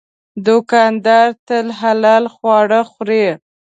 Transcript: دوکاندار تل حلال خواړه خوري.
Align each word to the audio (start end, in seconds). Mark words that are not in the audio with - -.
دوکاندار 0.47 1.29
تل 1.47 1.67
حلال 1.79 2.23
خواړه 2.33 2.79
خوري. 2.91 3.27